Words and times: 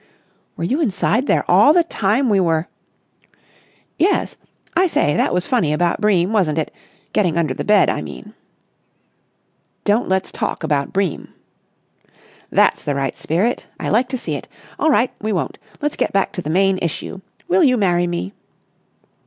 "Were 0.57 0.63
you 0.63 0.81
inside 0.81 1.27
there 1.27 1.45
all 1.47 1.73
the 1.73 1.83
time 1.83 2.27
we 2.27 2.39
were...?" 2.39 2.67
"Yes. 3.99 4.35
I 4.75 4.87
say, 4.87 5.15
that 5.15 5.31
was 5.31 5.45
funny 5.45 5.73
about 5.73 6.01
Bream, 6.01 6.33
wasn't 6.33 6.57
it? 6.57 6.71
Getting 7.13 7.37
under 7.37 7.53
the 7.53 7.63
bed, 7.63 7.87
I 7.87 8.01
mean." 8.01 8.33
"Don't 9.85 10.09
let's 10.09 10.31
talk 10.31 10.63
about 10.63 10.91
Bream." 10.91 11.35
"That's 12.49 12.81
the 12.81 12.95
right 12.95 13.15
spirit! 13.15 13.67
I 13.79 13.89
like 13.89 14.09
to 14.09 14.17
see 14.17 14.33
it! 14.33 14.47
All 14.79 14.89
right, 14.89 15.11
we 15.21 15.31
won't. 15.31 15.59
Let's 15.81 15.97
get 15.97 16.11
back 16.11 16.31
to 16.31 16.41
the 16.41 16.49
main 16.49 16.79
issue. 16.81 17.21
Will 17.47 17.63
you 17.63 17.77
marry 17.77 18.07
me?" 18.07 18.33